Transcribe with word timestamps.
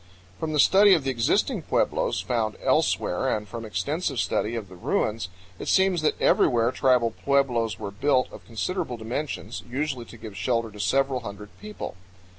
From 0.39 0.51
the 0.51 0.59
study 0.59 0.95
of 0.95 1.03
the 1.03 1.11
existing 1.11 1.61
pueblos 1.61 2.21
found 2.21 2.57
elsewhere 2.63 3.27
and 3.29 3.47
from 3.47 3.63
extensive 3.65 4.19
study 4.19 4.55
of 4.55 4.67
the 4.67 4.75
ruins, 4.75 5.29
it 5.59 5.67
seems 5.67 6.01
that 6.01 6.19
everywhere 6.19 6.71
tribal 6.71 7.11
pueblos 7.11 7.77
were 7.77 7.91
built 7.91 8.27
of 8.31 8.43
considerable 8.47 8.97
dimensions, 8.97 9.61
usually 9.69 10.05
to 10.05 10.17
give 10.17 10.35
shelter 10.35 10.71
to 10.71 10.79
several 10.79 11.19
hundred 11.19 11.49
people. 11.59 11.95